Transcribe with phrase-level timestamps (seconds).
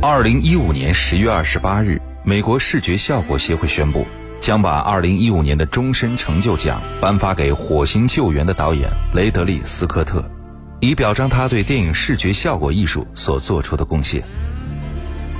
[0.00, 4.06] 二零一五年十月二十八日，美国视觉效果协会宣布，
[4.40, 10.24] 将把二零一五年的终身成就奖颁发给《火星救援》的导演雷德利·斯科特，
[10.78, 14.22] 以表彰他对电影视觉效果艺术所做出的贡献。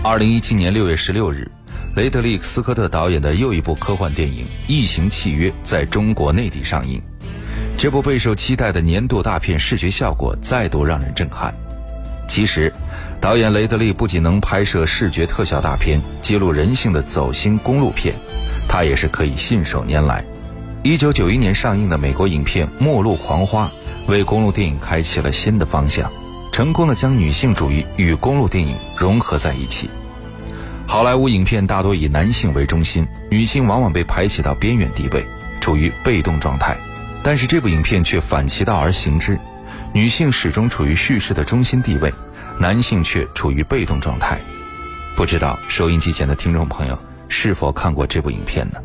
[0.02, 1.48] 二零一七年六月十六日，
[1.94, 7.00] 雷德利·斯科特导演的又一部科幻电影《异形契约》在中国内地上映。
[7.76, 11.54] 这部备受期待的年度大片视觉效果再度让人震撼。
[12.28, 12.72] 其实。
[13.20, 18.14] 导演雷德利不仅能拍摄视觉特效大片、揭露人性的走心公路片，
[18.68, 20.24] 他也是可以信手拈来。
[20.84, 23.66] 一九九一年上映的美国影片《末路狂花》
[24.06, 26.08] 为公路电影开启了新的方向，
[26.52, 29.90] 成功的将女性主义与公路电影融合在一起。
[30.86, 35.26] 好莱坞影片大多以男性为中心，女性往往被排挤到边缘地位，
[35.60, 36.76] 处于被动状态。
[37.24, 39.36] 但是这部影片却反其道而行之，
[39.98, 42.14] 女性始终处于叙事的中心地位。
[42.56, 44.40] 男性却处于被动状态，
[45.16, 46.96] 不知道收音机前的听众朋友
[47.28, 48.80] 是否看过这部影片呢？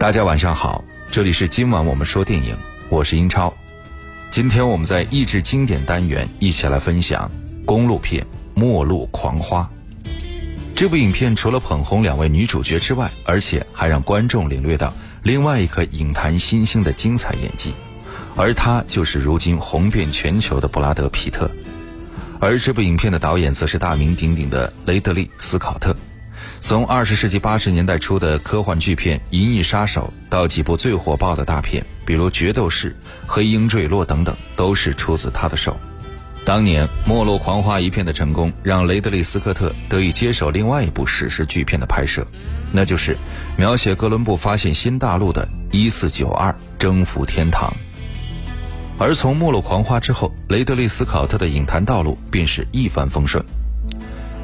[0.00, 2.56] 大家晚上好，这里是今晚我们说电影，
[2.88, 3.54] 我是英超。
[4.32, 7.30] 今天我们在益智经典单元一起来分享
[7.64, 8.24] 公路片
[8.60, 9.70] 《末路狂花》。
[10.74, 17.72] 这部影片除了捧红两位女主角之外，而且还让观众领略到另外一颗影坛新星的精彩演技，
[18.36, 21.50] 而他就是如今红遍全球的布拉德·皮特。
[22.38, 25.96] 而这部影片的导演则是大名鼎鼎的雷德利·斯考特。
[26.60, 32.90] 从二十世纪八十年代初的科幻巨片《银翼杀手》到几部最火爆的大片，比如《决斗士》
[33.26, 35.76] 《黑鹰坠落》等等，都是出自他的手。
[36.44, 42.26] 当年《末路狂花》一片的成功，让雷德利·斯科特得以接手另外一部史诗巨片的拍摄，
[42.70, 43.16] 那就是
[43.56, 47.70] 描写哥伦布发现新大陆的《一四九二征服天堂》。
[48.98, 53.44] 而从《末路狂花》之后，雷德利·斯考特的影坛道路便是一帆风顺。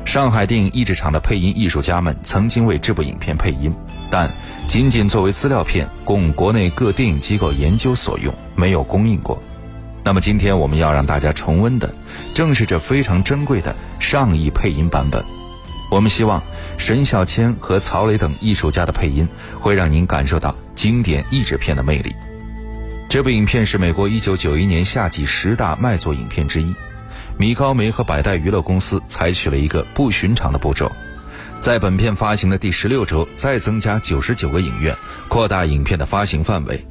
[0.05, 3.73] 上海电影译制厂的配音艺术家们曾经为这部影片配音，
[4.11, 4.31] 但
[4.69, 9.43] 仅仅作为资料片供国内各电影机构研究所用，没有公映过。
[10.05, 11.95] 那么今天我们要让大家重温的，
[12.35, 15.25] 正是这非常珍贵的上译配音版本。
[15.91, 16.43] 我们希望
[16.77, 19.27] 沈小千和曹磊等艺术家的配音，
[19.61, 22.13] 会让您感受到经典译制片的魅力。
[23.13, 26.75] 这部影片是美国1991年夏季十大卖座影片之一。
[27.37, 30.91] 米高梅和百代娱乐公司采取了一个不寻常的步骤，
[31.61, 34.97] 在本片发行的第十六周再增加99个影院，
[35.29, 36.87] 扩大影片的发行范围。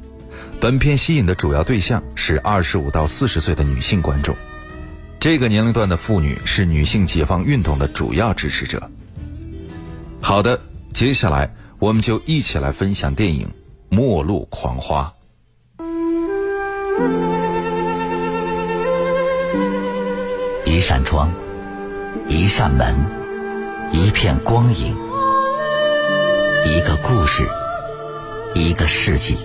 [0.60, 4.36] 本片吸引的主要对象是25到40岁的女性观众，
[5.18, 8.88] 这个年龄段的妇女是女性解放运动的主要支持者。
[10.20, 10.60] 好的，
[10.92, 13.48] 接下来我们就一起来分享电影
[13.88, 15.12] 《末路狂花》。
[20.64, 21.32] 一扇窗，
[22.28, 22.94] 一扇门，
[23.92, 24.96] 一片光影，
[26.66, 27.48] 一个故事，
[28.54, 29.36] 一个世纪。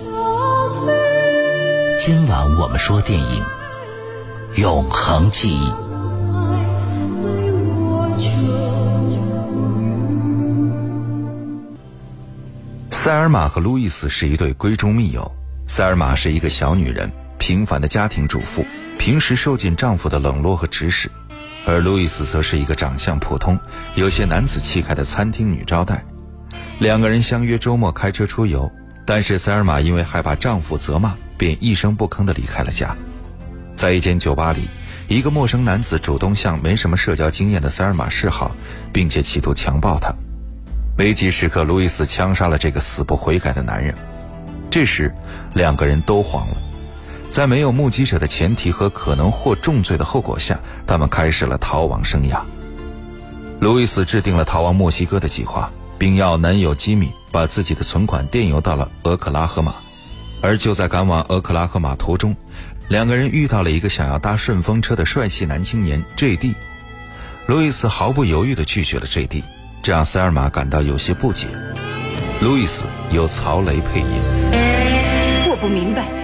[1.98, 3.42] 今晚我们说电影
[4.60, 5.70] 《永恒记忆》。
[12.90, 15.30] 塞尔玛和路易斯是一对闺中密友。
[15.66, 17.10] 塞尔玛是一个小女人。
[17.48, 18.62] 平凡的家庭主妇，
[18.98, 21.10] 平时受尽丈夫的冷落和指使，
[21.64, 23.58] 而路易斯则是一个长相普通、
[23.94, 26.04] 有些男子气概的餐厅女招待。
[26.78, 28.70] 两个人相约周末开车出游，
[29.06, 32.94] 但是塞尔玛因为害怕丈夫责骂，便一声不吭地离开了家。
[33.74, 34.68] 在一间酒吧里，
[35.08, 38.54] 一个陌生男子主动向没什么社交经验的塞尔玛示好，
[38.92, 40.14] 并且企图强暴她。
[40.98, 43.94] 危急时刻，路易斯枪杀了这个死不悔改的男人。
[44.70, 45.10] 这时，
[45.54, 46.56] 两个人都慌了。
[47.30, 52.40] 在没有目击者的前提和可能获重罪的后果下，他们开始了逃亡生涯。
[53.60, 59.74] 路易斯制定了逃亡墨西哥的计划，并要男友吉米把自己的存款电邮到了俄克拉荷马。
[60.40, 62.34] 而就在赶往俄克拉荷马途中，
[62.88, 66.54] 两个人遇到了一个想要搭顺风车的帅气男青年 J.D。
[67.46, 69.42] 路易斯毫不犹豫地拒绝了 J.D，
[69.82, 71.48] 这让塞尔玛感到有些不解。
[72.40, 74.22] 路易斯由曹雷配音。
[75.50, 76.17] 我不明白。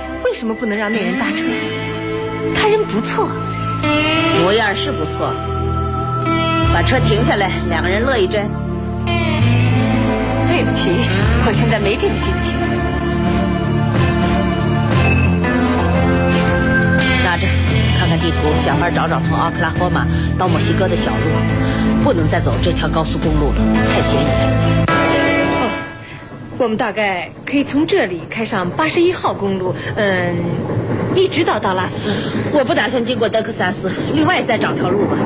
[0.45, 1.43] 为什么不能让那人搭车？
[2.55, 3.27] 他人不错，
[4.43, 5.33] 模样是不错。
[6.71, 8.45] 把车停下来，两个人乐一阵。
[10.47, 10.91] 对不起，
[11.47, 12.53] 我现在没这个心情。
[17.25, 17.47] 拿着，
[17.99, 20.05] 看看地图，想法找找从奥克拉荷马
[20.39, 22.05] 到墨西哥的小路。
[22.05, 23.65] 不能再走这条高速公路了，
[23.95, 24.94] 太显眼。
[26.57, 30.37] 我们大概可以从这里开上八十一号公路嗯
[31.15, 31.95] 一直到达拉斯。
[32.53, 35.17] 我不打算经过德克萨斯另外再找条路吧。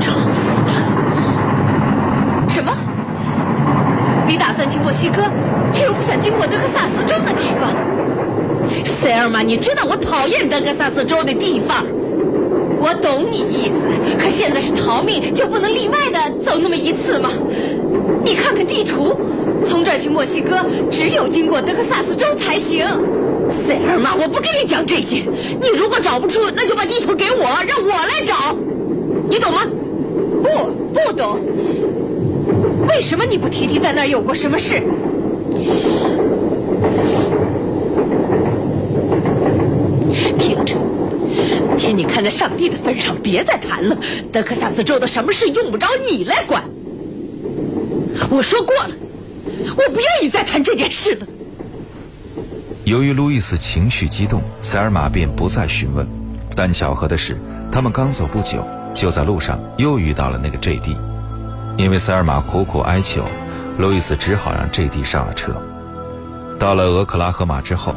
[0.00, 0.28] 找死
[0.66, 0.72] 了。
[2.48, 2.74] 什么？
[4.26, 5.22] 你打算去墨西哥？
[5.72, 7.70] 却又不想经过德克萨斯州的地方。
[9.02, 11.84] 塞尔玛你知道我讨厌德克萨斯州的地方。
[12.80, 13.74] 我懂你意思
[14.18, 17.28] 可现在是逃命就不能例外的走那么一次吗？
[18.24, 19.14] 你看看地图，
[19.66, 22.86] 从这儿去墨西哥，只有经过德克萨斯州才行。
[23.66, 25.22] 塞尔玛，我不跟你讲这些。
[25.60, 28.54] 你如果找不出，那就把地图给我，让我来找。
[29.28, 29.62] 你懂吗？
[30.42, 30.48] 不，
[30.92, 31.38] 不懂。
[32.88, 34.82] 为什么你不提提在那儿有过什么事？
[40.38, 40.74] 听着，
[41.76, 43.96] 请你看在上帝的份上，别再谈了。
[44.32, 46.62] 德克萨斯州的什么事用不着你来管。
[48.30, 48.90] 我说过了，
[49.76, 51.26] 我不愿意再谈这件事了。
[52.84, 56.06] 由于路易斯情绪激动，塞尔玛便不再询问。
[56.54, 57.40] 但巧合的是，
[57.70, 60.96] 他们刚走不久，就在路上又遇到了那个 J.D。
[61.76, 63.24] 因为塞尔玛苦苦哀求，
[63.78, 65.54] 路易斯只好让 J.D 上了车。
[66.58, 67.94] 到了俄克拉荷马之后，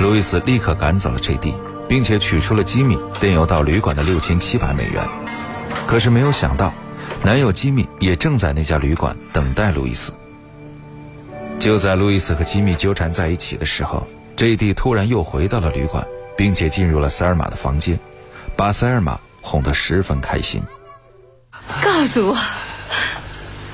[0.00, 1.54] 路易斯立刻赶走了 J.D，
[1.86, 5.06] 并且取出了机密电邮到旅馆的六千七百美元。
[5.86, 6.72] 可是没有想到。
[7.22, 10.12] 男友吉米也正在那家旅馆等待路易斯。
[11.58, 14.06] 就在路易斯和吉米纠缠在一起的时候
[14.36, 14.72] ，J.D.
[14.72, 16.06] 突然又回到了旅馆，
[16.36, 18.00] 并且进入了塞尔玛的房间，
[18.56, 20.62] 把塞尔玛哄得十分开心。
[21.84, 22.38] 告诉我，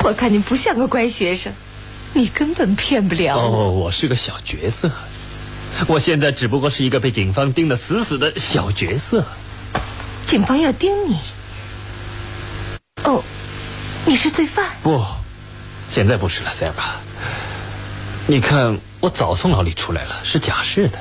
[0.03, 1.53] 我看你不像个乖学生，
[2.13, 3.59] 你根本骗不了我。
[3.59, 4.91] 哦，我是个小角色，
[5.87, 9.25] 我现在只不过是一个被警方盯得死死的小角色。
[10.27, 11.21] 警方要盯你？
[13.05, 13.23] 哦。
[14.07, 14.65] 你是罪犯？
[14.85, 15.05] 不，
[15.91, 16.85] 现在不是了，塞尔玛。
[18.29, 20.99] 你看，我早从牢里出来了，是假释的。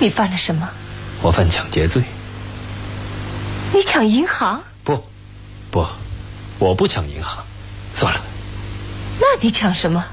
[0.00, 0.68] 你犯了什么？
[1.22, 2.02] 我犯抢劫罪。
[3.72, 4.62] 你抢银行？
[4.82, 5.04] 不，
[5.70, 5.86] 不，
[6.58, 7.44] 我不抢银行。
[7.94, 8.20] 算了。
[9.20, 10.04] 那你抢什么？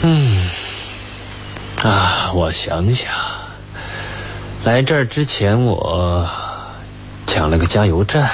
[0.00, 0.48] 嗯，
[1.82, 3.12] 啊，我想想，
[4.64, 6.26] 来这儿之前我
[7.26, 8.30] 抢了个加油站。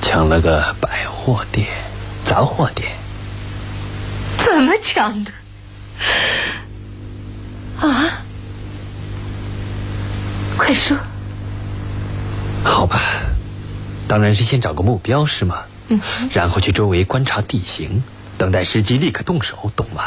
[0.00, 1.66] 抢了个百货店、
[2.24, 2.88] 杂货店，
[4.44, 5.30] 怎么抢的？
[7.80, 8.22] 啊！
[10.56, 10.96] 快说。
[12.64, 13.00] 好吧，
[14.08, 15.62] 当然是先找个目标，是吗？
[15.88, 16.00] 嗯。
[16.32, 18.02] 然后去周围观察地形，
[18.36, 20.02] 等待时机立刻动手，懂吗？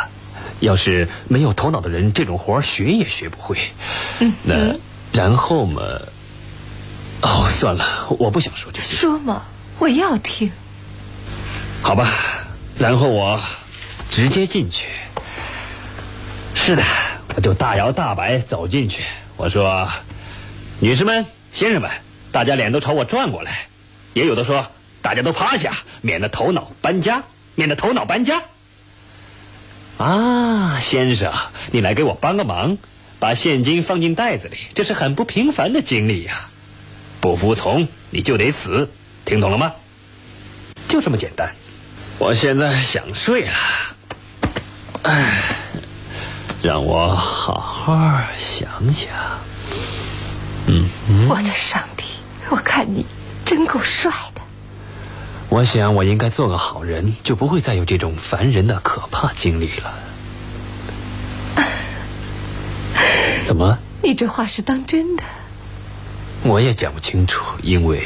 [0.59, 3.57] 要是没有头脑的人，这种活学也学不会。
[4.19, 4.33] 嗯。
[4.43, 4.75] 那
[5.13, 5.81] 然后嘛？
[7.21, 8.95] 哦，算了，我不想说这些。
[8.95, 9.43] 说嘛。
[9.81, 10.51] 我要听，
[11.81, 12.13] 好吧，
[12.77, 13.41] 然后我
[14.11, 14.85] 直接进去。
[16.53, 16.83] 是的，
[17.33, 19.01] 我就大摇大摆走进去。
[19.37, 19.89] 我说
[20.79, 21.89] ：“女士们、先生们，
[22.31, 23.65] 大家脸都朝我转过来。”
[24.13, 24.67] 也有的说
[25.01, 27.23] ：“大家都趴下，免得头脑搬家，
[27.55, 28.43] 免得头脑搬家。”
[29.97, 31.33] 啊，先生，
[31.71, 32.77] 你来给我帮个忙，
[33.17, 36.51] 把现金放进袋子里，这是很不平凡的经历呀。
[37.19, 38.87] 不服从，你就得死。
[39.25, 39.73] 听懂了吗？
[40.87, 41.55] 就这么简单。
[42.17, 43.53] 我现在想睡了，
[45.03, 45.41] 哎，
[46.61, 49.09] 让我好好想想。
[50.67, 50.87] 嗯，
[51.29, 52.03] 我的上帝，
[52.49, 53.05] 我看你
[53.45, 54.41] 真够帅的。
[55.49, 59.93] 我想我应该做个好人，就不会再有这种烦人的可怕经历了。
[63.47, 63.77] 怎么？
[64.03, 65.23] 你这话是当真的？
[66.43, 68.03] 我也讲不清楚，因为。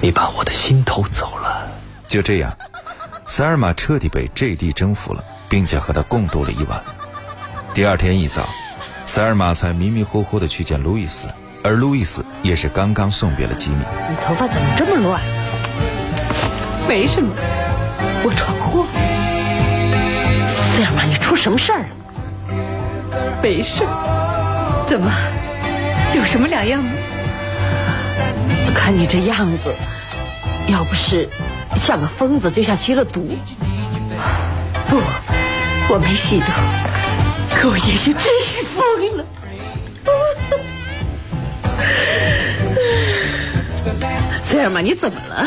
[0.00, 1.68] 你把我的心偷走了。
[2.06, 2.56] 就这样，
[3.26, 4.72] 塞尔玛彻底被 J.D.
[4.72, 6.82] 征服了，并且和他共度了一晚。
[7.74, 8.48] 第二天一早，
[9.06, 11.28] 塞尔玛才迷迷糊糊的去见路易斯，
[11.64, 13.78] 而路易斯也是刚刚送别了吉米。
[14.08, 15.20] 你头发怎么这么乱？
[16.88, 17.34] 没什么，
[18.24, 18.86] 我闯祸。
[20.48, 21.86] 塞尔玛，你出什么事儿了？
[23.42, 23.84] 没事。
[24.88, 25.12] 怎么？
[26.14, 26.90] 有什么两样吗？
[28.74, 29.74] 看你这样子，
[30.68, 31.28] 要不是
[31.76, 33.36] 像个疯子，就像吸了毒。
[34.88, 35.00] 不，
[35.88, 36.46] 我没吸毒，
[37.54, 39.24] 可我也许真是疯了。
[44.44, 45.46] 塞尔玛，你怎么了？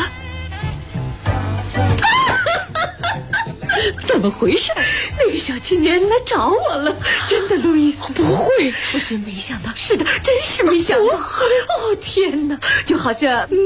[4.06, 4.70] 怎么回事？
[5.18, 6.96] 那个小青年来找我了，
[7.28, 8.12] 真的，路易斯。
[8.12, 9.70] 不会，我真没想到。
[9.74, 11.14] 是的，真是没想到。
[11.14, 13.46] 哦，天哪，就好像……
[13.50, 13.58] 嗯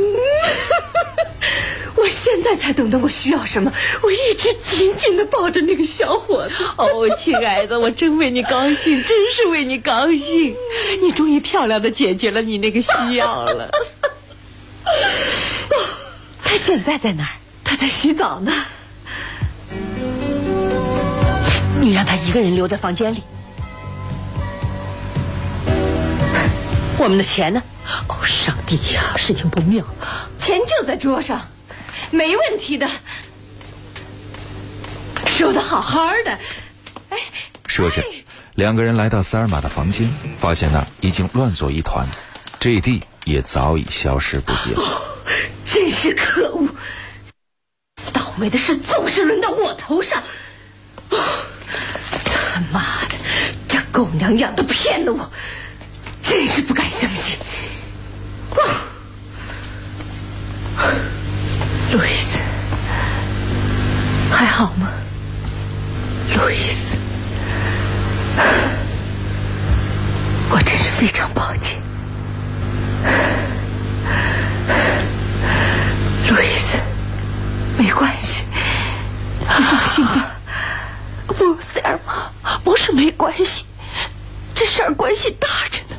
[1.97, 3.73] 我现在才懂得我需要什么。
[4.03, 6.55] 我一直紧紧的抱着那个小伙子。
[6.77, 10.55] 哦，亲爱的，我真为你高兴，真是为你高兴。
[11.01, 13.71] 你终于漂亮的解决了你那个需要了。
[16.45, 17.33] 他现在在哪儿？
[17.65, 18.53] 他在洗澡呢。
[21.87, 23.23] 你让他一个人留在房间里。
[26.99, 27.63] 我们的钱呢？
[28.09, 29.85] 哦，上帝呀，事情不妙！
[30.37, 31.43] 钱就在桌上，
[32.11, 32.91] 没问题的，
[35.27, 36.37] 收的好好的。
[37.11, 37.19] 哎，
[37.69, 38.03] 说着，
[38.57, 42.09] 两个人来到塞尔玛的房间，发现那已经乱作一团
[42.59, 44.75] ，J D 也早已消失不见。
[45.65, 46.67] 真是可恶！
[48.13, 50.25] 倒霉的事总是轮到我头上。
[52.25, 53.15] 他妈的，
[53.69, 55.31] 这狗娘养的骗了我！
[56.23, 57.37] 真是不敢相信。
[61.93, 62.39] 路易斯，
[64.31, 64.89] 还好吗？
[66.35, 66.97] 路易斯，
[70.51, 71.81] 我真是非常抱歉。
[76.29, 76.79] 路易斯，
[77.79, 78.45] 没关系，
[79.41, 80.36] 你放心吧。
[81.27, 83.65] 不，塞尔玛，不是没关系，
[84.55, 85.97] 这事儿关系大着呢。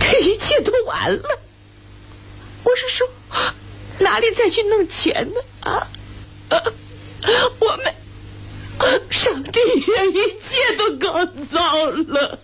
[0.00, 1.40] 这一切都完了。
[2.64, 3.08] 我是说，
[3.98, 5.40] 哪里再去弄钱呢？
[5.70, 5.86] 啊，
[7.60, 7.94] 我们，
[9.10, 12.38] 上帝呀，一切都搞糟了。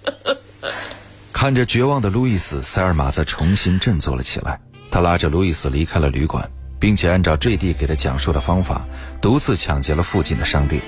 [1.32, 4.60] 看着绝望的路易斯，塞尔玛则重新振作了起来。
[4.90, 6.50] 他拉着路易斯离开了旅馆，
[6.84, 7.72] 并且按照 J.D.
[7.72, 8.84] 给他讲述的方法，
[9.22, 10.82] 独自抢劫了附近的商店。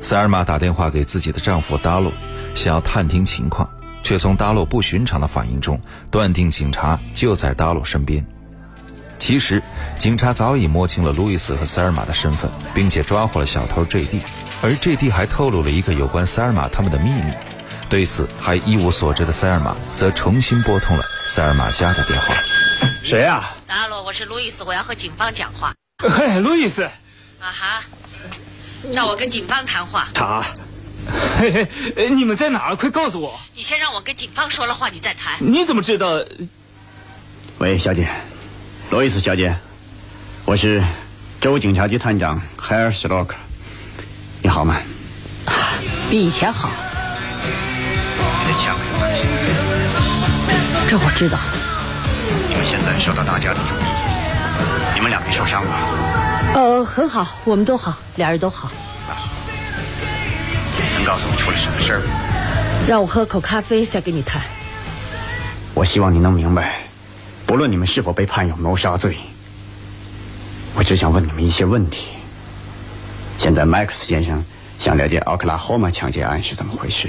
[0.00, 2.10] 塞尔玛打电话给自己的丈夫达洛，
[2.54, 3.68] 想要探听情况，
[4.02, 5.78] 却从达洛不寻常的反应中
[6.10, 8.24] 断定警察就在达洛身边。
[9.18, 9.62] 其实，
[9.98, 14.22] 警察早已摸清了路易斯和塞尔玛的身份，并且抓获了小偷 J.D.，
[14.62, 15.10] 而 J.D.
[15.10, 17.30] 还透露了一个有关塞尔玛他们的秘密。
[17.90, 22.34] 对此还一无所知的塞尔玛，则重新拨通了塞尔玛家的电话。
[23.04, 23.56] 谁啊？
[23.66, 25.72] 达洛，我是路易斯，我要和警方讲话。
[26.02, 26.84] 嘿，路易斯。
[26.84, 26.92] 啊
[27.40, 27.82] 哈。
[28.92, 30.08] 让我跟警方谈话。
[30.14, 30.42] 他，
[31.38, 32.76] 嘿嘿，你们在哪儿？
[32.76, 33.38] 快告诉我。
[33.54, 35.34] 你先让我跟警方说了话，你再谈。
[35.38, 36.24] 你怎么知道？
[37.58, 38.08] 喂，小姐，
[38.90, 39.54] 罗伊斯小姐，
[40.46, 40.82] 我是
[41.40, 43.36] 州警察局探长海尔斯洛克，
[44.42, 44.80] 你好吗？
[46.08, 46.70] 比以前好。
[48.42, 49.26] 你的枪没有担心。
[50.88, 51.38] 这我知道。
[52.60, 53.84] 你们现在受到大家的注意，
[54.94, 55.80] 你们俩没受伤吧？
[56.54, 58.70] 呃，很好，我们都好，俩人都好。
[59.08, 59.30] 那好，
[60.94, 62.84] 能告诉我出了什么事儿吗？
[62.86, 64.42] 让我喝口咖啡，再跟你谈。
[65.72, 66.80] 我希望你能明白，
[67.46, 69.16] 不论你们是否被判有谋杀罪，
[70.74, 72.08] 我只想问你们一些问题。
[73.38, 74.44] 现在麦克斯先生
[74.78, 77.08] 想了解奥克拉荷马抢劫案是怎么回事。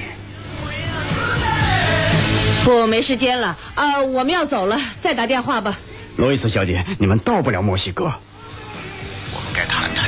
[2.72, 4.00] 不，没时间了啊！
[4.00, 5.78] 我们要走了，再打电话吧。
[6.16, 8.06] 罗伊斯小姐，你们到不了墨西哥。
[8.06, 10.08] 我们该谈谈。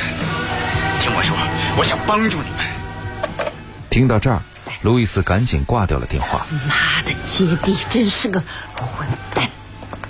[0.98, 1.36] 听我说，
[1.76, 3.52] 我想帮助你们。
[3.90, 4.40] 听到这儿，
[4.80, 6.46] 路易斯赶紧挂掉了电话。
[6.66, 8.42] 妈的，杰蒂真是个
[8.74, 9.50] 混蛋！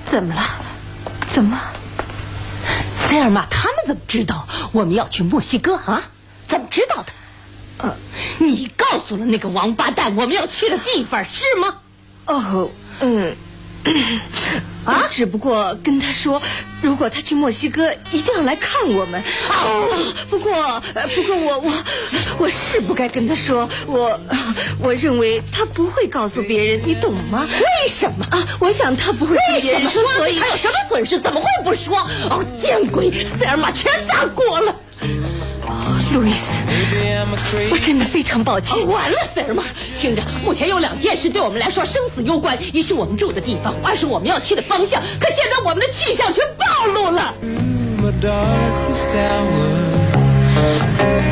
[0.07, 0.43] 怎么了？
[1.27, 1.59] 怎么？
[2.95, 6.03] 塞尔玛他们怎么知道我们要去墨西哥啊？
[6.47, 7.13] 怎么知道的？
[7.79, 7.97] 呃，
[8.39, 11.79] 你告诉了那个王八蛋我们要去的地方是吗？
[12.27, 13.35] 哦，嗯，
[14.85, 16.41] 啊，只不过跟他说，
[16.81, 19.23] 如果他去墨西哥，一定要来看我们。
[19.49, 19.85] 啊，
[20.31, 20.83] 不过，
[21.15, 21.73] 不过我我
[22.39, 24.19] 我是不该跟他说，我
[24.81, 27.47] 我认为他不会告诉别人，你懂吗？
[27.83, 28.39] 为什么啊？
[28.59, 31.19] 我想他不会为什么说，所以他有什么损失？
[31.21, 31.99] 怎么会不说？
[32.31, 33.11] 哦，见鬼！
[33.39, 34.75] 塞尔玛全砸锅了。
[36.15, 36.47] 路易斯，
[37.73, 38.87] 我真的非常抱歉。
[38.87, 39.65] 完了，塞尔玛，
[39.99, 45.03] 听着，目前有两件事对我们来说生死攸关：一是我们住的地方，二是我们要去的方向。
[45.19, 47.35] 可现在我们的去向却暴露了。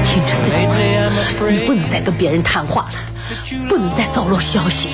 [0.05, 2.95] 听着，塞尔玛，你不能再跟别人谈话了，
[3.69, 4.89] 不能再走漏消息。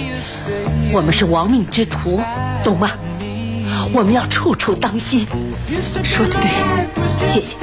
[0.93, 2.21] 我们是亡命之徒，
[2.63, 2.91] 懂吗？
[3.95, 5.27] 我们要处处当心。
[6.05, 7.57] 说的对，谢谢。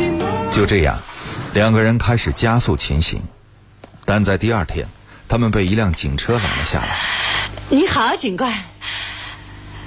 [0.50, 0.98] 就这样。
[1.55, 3.21] 两个人开始加速前行，
[4.03, 4.85] 但在第二天，
[5.29, 6.97] 他们被一辆警车拦了下来。
[7.69, 8.53] 你好，警官，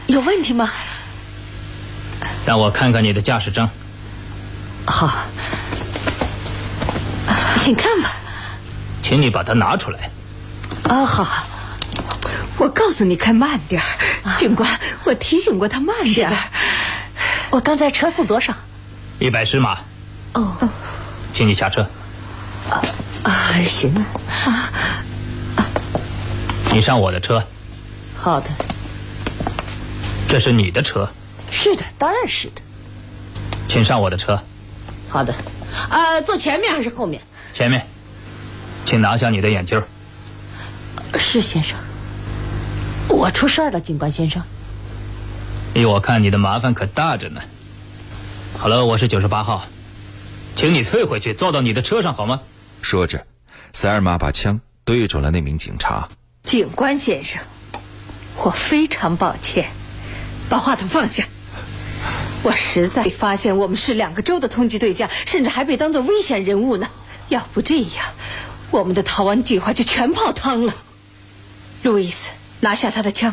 [0.06, 0.70] 有问题吗？
[2.46, 3.68] 让我看看你的驾驶证。
[4.86, 5.12] 好，
[7.60, 8.16] 请看吧。
[9.02, 10.10] 请你把它拿出来。
[10.84, 11.44] 啊，好。
[12.56, 13.82] 我告诉你开慢点
[14.24, 16.36] 儿，警官，我提醒过他慢点儿。
[17.50, 18.54] 我刚才车速多少？
[19.18, 19.78] 一百十码。
[20.32, 20.56] 哦。
[21.38, 21.86] 请你下车。
[22.68, 22.82] 啊
[23.22, 24.04] 啊，行啊。
[24.46, 24.72] 啊
[26.72, 27.40] 你上我的车。
[28.16, 28.50] 好的。
[30.28, 31.08] 这是你的车。
[31.48, 32.60] 是的，当然是的。
[33.68, 34.42] 请上我的车。
[35.08, 35.32] 好的。
[35.90, 37.22] 呃，坐前面还是后面？
[37.54, 37.86] 前面，
[38.84, 39.80] 请拿下你的眼镜。
[41.20, 41.78] 是先生，
[43.08, 44.42] 我出事了，警官先生。
[45.72, 47.40] 依我看，你的麻烦可大着呢。
[48.58, 49.62] 好了，我是九十八号，
[50.58, 52.40] 请你退回去，坐到你的车上好吗？
[52.82, 53.24] 说着，
[53.72, 56.08] 塞尔玛把枪对准了那名警察。
[56.42, 57.40] 警官先生，
[58.38, 59.70] 我非常抱歉，
[60.48, 61.28] 把话筒放下。
[62.42, 66.88] 我实在发现我们是两个州的通缉对象，甚至还被当作危险人物呢。
[67.28, 68.06] 要不这样，
[68.72, 70.74] 我们的逃亡计划就全泡汤了。
[71.84, 73.32] 路易斯，拿下他的枪。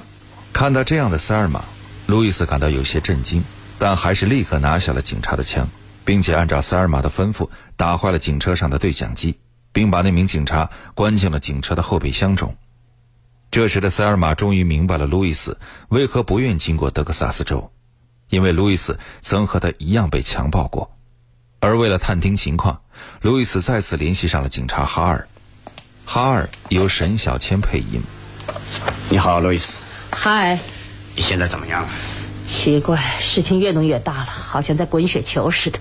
[0.54, 1.64] 看到这样的塞尔玛，
[2.06, 3.44] 路易斯感到有些震惊，
[3.80, 5.68] 但还是立刻拿下了警察的枪，
[6.06, 9.40] 并且按照塞尔玛的吩咐打坏了警车上的对讲机，
[9.74, 12.56] 并把那名警察关进了警车的后备箱中。
[13.52, 15.58] 这时的塞尔玛终于明白了路易斯
[15.90, 17.72] 为何不愿经过德克萨斯州，
[18.30, 20.92] 因为路易斯曾和他一样被强暴过。
[21.60, 22.82] 而为了探听情况，
[23.22, 25.28] 路易斯再次联系上了警察哈尔。
[26.06, 28.02] 哈尔由沈小千配音。
[29.10, 29.74] 你好，路易斯。
[30.12, 30.60] 嗨。
[31.16, 31.90] 你现在怎么样了？
[32.46, 35.80] 奇怪，事情越弄越大了，好像在滚雪球似的。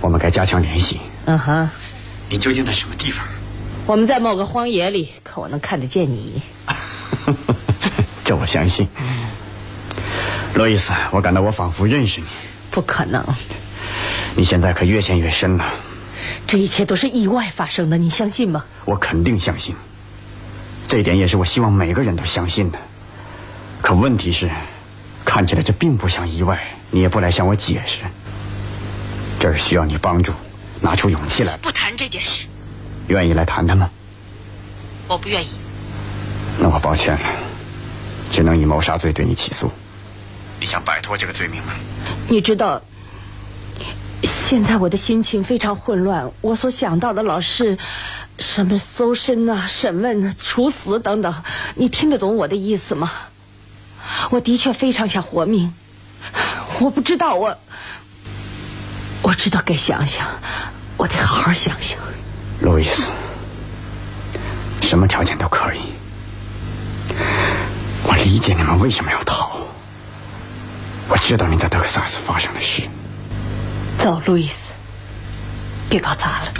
[0.00, 1.00] 我们该加强联系。
[1.26, 1.68] 嗯哼。
[2.28, 3.26] 你究竟在什么地方？
[3.84, 6.40] 我们在某个荒野里，可我能看得见你。
[8.24, 8.88] 这我相信。
[10.54, 12.26] 罗伊斯，我感到我仿佛认识你。
[12.70, 13.24] 不可能。
[14.34, 15.64] 你现在可越陷越深了。
[16.46, 18.64] 这一切都是意外发生的，你相信吗？
[18.84, 19.74] 我肯定相信。
[20.88, 22.78] 这一点也是我希望每个人都相信的。
[23.82, 24.48] 可问题是，
[25.24, 26.58] 看起来这并不像意外，
[26.90, 28.00] 你也不来向我解释。
[29.42, 30.32] 这儿需要你帮助，
[30.80, 31.56] 拿出勇气来。
[31.56, 32.46] 不谈这件事。
[33.08, 33.90] 愿意来谈谈吗？
[35.08, 35.48] 我不愿意。
[36.60, 37.28] 那我抱歉了，
[38.30, 39.68] 只能以谋杀罪对你起诉。
[40.60, 41.72] 你想摆脱这个罪名吗？
[42.28, 42.80] 你知道。
[44.22, 47.76] 现在我的心情非常混乱，我所想到的老是
[48.38, 51.42] 什么搜身啊、审问、处死等等，
[51.74, 53.10] 你听得懂我的意思吗？
[54.30, 55.74] 我的确非常想活命，
[56.78, 57.58] 我不知道我，
[59.32, 60.28] 我知道该想想，
[60.98, 61.98] 我得好好想想。
[62.60, 63.08] 路易斯，
[64.82, 65.80] 什么条件都可以。
[68.04, 69.56] 我理解你们为什么要逃，
[71.08, 72.82] 我知道你在德克萨斯发生的事。
[73.98, 74.74] 走，路易斯，
[75.88, 76.52] 别搞砸了。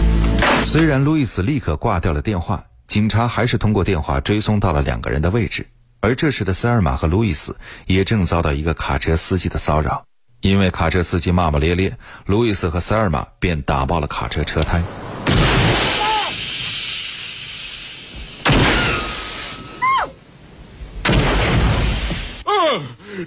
[0.65, 5.67] 虽然路易斯立刻挂掉了电话，警察还是通过电话追踪到了两个人的位置。
[5.99, 7.55] 而这时的塞尔玛和路易斯
[7.85, 10.05] 也正遭到一个卡车司机的骚扰，
[10.43, 14.83] 因为卡车司机骂骂咧咧，路易斯和塞尔玛便打爆了卡车车胎。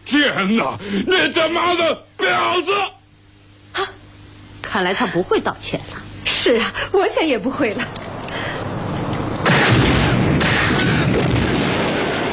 [0.05, 0.79] 天哪！
[0.91, 2.71] 你他妈的婊子！
[4.61, 5.97] 看来他不会道歉了。
[6.27, 7.83] 是啊，我想也不会了。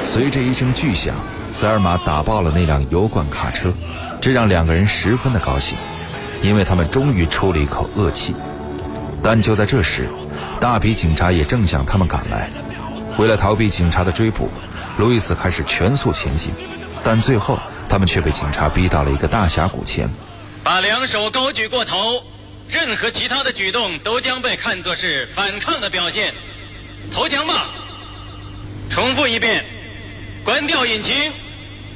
[0.03, 1.15] 随着一声巨响，
[1.51, 3.73] 塞尔玛打爆了那辆油罐卡车，
[4.23, 5.77] 这让两个人十分的高兴，
[6.41, 8.33] 因为他们终于出了一口恶气。
[9.21, 10.07] 但就在这时，
[10.61, 12.49] 大批警察也正向他们赶来。
[13.17, 14.49] 为了逃避警察的追捕，
[14.97, 16.53] 路易斯开始全速前进，
[17.03, 17.59] 但最后
[17.89, 20.09] 他们却被警察逼到了一个大峡谷前。
[20.63, 22.23] 把两手高举过头，
[22.69, 26.33] 任何其他的举动都将被看作是反抗的表现。
[27.11, 27.65] 投降吧！
[28.89, 29.65] 重复一遍，
[30.45, 31.13] 关掉引擎，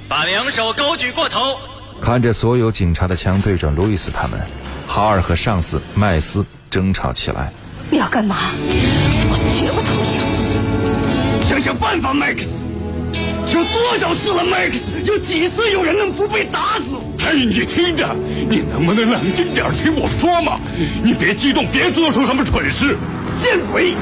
[0.10, 1.58] 把两手高举过头。
[2.02, 4.40] 看着所有警察的枪对准路易斯他们，
[4.88, 7.52] 哈尔和上司麦斯争吵起来。
[7.90, 8.36] 你要干嘛？
[9.30, 10.22] 我绝不投降。
[11.46, 12.48] 想想办法，麦克斯。
[13.50, 15.02] 有多少次了，麦克斯？
[15.06, 17.02] 有几次有人能不被打死？
[17.18, 18.16] 嘿，你听着，
[18.50, 20.60] 你能不能冷静点听我说嘛？
[21.04, 22.98] 你别激动，别做出什么蠢事。
[23.38, 23.96] 见鬼！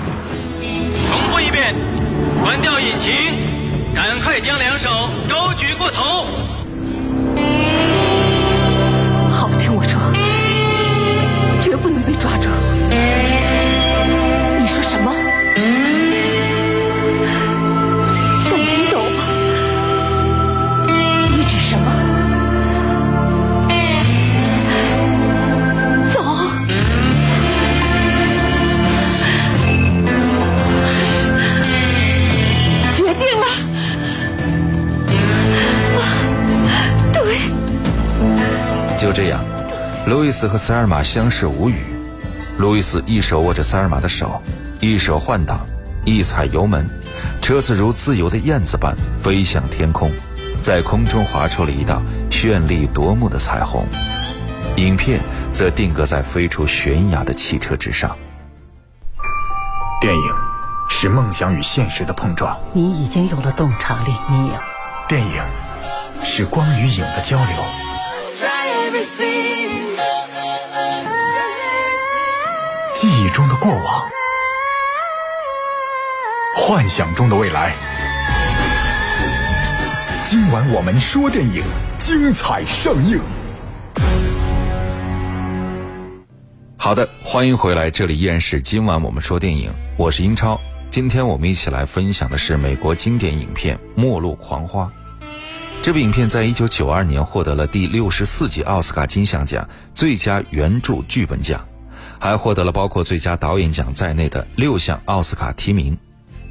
[1.07, 1.75] 重复一遍，
[2.41, 3.13] 关掉引擎，
[3.93, 4.89] 赶快将两手
[5.29, 6.25] 高举过头。
[11.65, 12.47] 绝不能被抓住
[14.59, 15.11] 你说什么？
[18.39, 19.23] 向前走吧。
[21.31, 21.91] 你指什么？
[26.13, 26.21] 走。
[32.93, 33.45] 决定了。
[35.97, 35.99] 啊
[37.11, 37.17] 对。
[38.99, 39.54] 就这样。
[40.05, 41.83] 路易斯和塞尔玛相视无语。
[42.59, 44.39] 路易斯一手握着塞尔玛的手，
[44.79, 45.65] 一手换挡，
[46.05, 46.87] 一踩油门，
[47.41, 50.11] 车子如自由的燕子般飞向天空，
[50.61, 53.83] 在空中划出了一道绚丽夺目的彩虹。
[54.75, 55.19] 影片
[55.51, 58.15] 则定格在飞出悬崖的汽车之上。
[59.99, 60.33] 电影
[60.87, 62.55] 是梦想与现实的碰撞。
[62.73, 64.53] 你已经有了洞察力，你有。
[65.07, 65.41] 电影
[66.23, 67.84] 是光与影的交流。
[72.93, 74.03] 记忆中的过往，
[76.55, 77.73] 幻想中的未来。
[80.23, 81.63] 今晚我们说电影，
[81.97, 83.19] 精彩上映。
[86.77, 90.59] 好的，欢迎回来，这里依然是今晚我们说电影，我是英超。
[90.91, 94.83] 今天我们一起来分享的是美国经典影片《末路狂花》。
[95.85, 101.63] 这部影片在一九九二年获得了第六十四届奥斯卡金像奖最佳原著剧本奖，
[102.17, 105.95] 还获得了包括最佳导演奖在内的六项奥斯卡提名。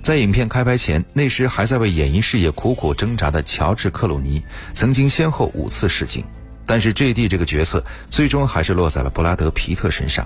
[0.01, 4.40] 在影片开拍前，那时还在为演艺事业苦苦挣扎的乔治·克鲁尼，
[4.73, 6.25] 曾经先后五次试镜。
[6.64, 7.27] 但是 J.D.
[7.27, 10.25] 这个角色最终还是落在了布拉德·皮特身上。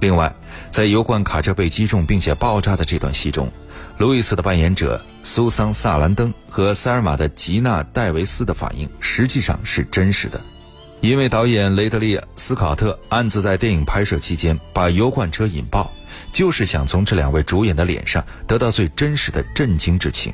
[0.00, 0.34] 另外，
[0.70, 3.52] 在油罐卡车被击中并且爆炸的这段戏中，
[4.00, 10.40] 路易斯的扮演者苏桑·萨兰登和塞尔玛的吉娜·戴维斯的反应实际上是真实的，
[11.02, 15.92] 因为导演雷德利·斯考特暗自在电影拍摄期间把油罐车引爆，
[16.32, 20.32] 就是想从这两位主演的脸上得到最真实的震惊之情。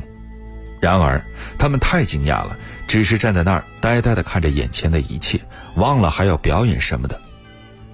[0.80, 1.20] 然而，
[1.58, 2.56] 他们太惊讶了。
[2.86, 5.40] 只是站在那儿呆呆地看着眼前的一切，
[5.74, 7.20] 忘了还要表演什么的。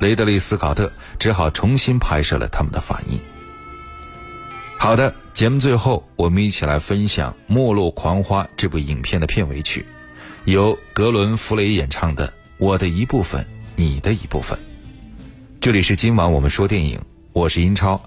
[0.00, 3.18] 雷德利·斯考特只好重新拍摄了他们的反应。
[4.82, 9.86] 好的，节目最后我们一起来分享《末路狂花》这部影片的片尾曲，
[10.44, 12.26] 由格伦·弗雷演唱的
[12.58, 14.58] 《我的一部分，你的一部分》。
[15.60, 17.00] 这里是今晚我们说电影，
[17.32, 18.02] 我是英超，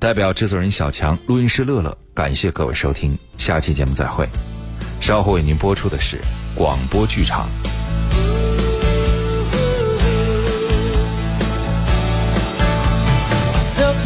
[0.00, 4.28] 代表制作人小强、录音师乐乐，感谢各位收听，下期节目再会。
[5.00, 6.18] 稍后为您播出的是
[6.56, 7.46] 广播剧场。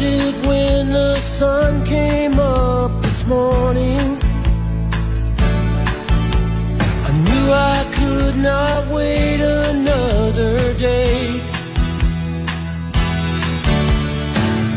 [0.01, 4.17] When the sun came up this morning.
[7.07, 11.39] I knew I could not wait another day.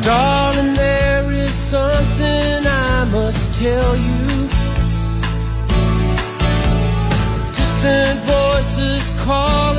[0.03, 4.49] Darling, there is something I must tell you.
[7.85, 9.74] distant voices call